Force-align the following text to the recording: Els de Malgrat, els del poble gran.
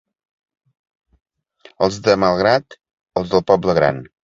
Els 1.87 2.01
de 2.09 2.17
Malgrat, 2.25 2.79
els 3.21 3.33
del 3.37 3.47
poble 3.53 3.81
gran. 3.83 4.05